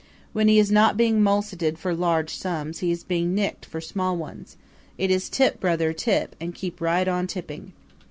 When 0.33 0.47
he 0.47 0.57
is 0.57 0.71
not 0.71 0.97
being 0.97 1.21
mulcted 1.21 1.77
for 1.77 1.93
large 1.93 2.33
sums 2.35 2.79
he 2.79 2.89
is 2.91 3.03
being 3.03 3.35
nicked 3.35 3.67
for 3.67 3.79
small 3.79 4.17
ones. 4.17 4.57
It 4.97 5.11
is 5.11 5.29
tip, 5.29 5.59
brother, 5.59 5.93
tip, 5.93 6.35
and 6.41 6.55
keep 6.55 6.81
right 6.81 7.07
on 7.07 7.27
tipping. 7.27 7.71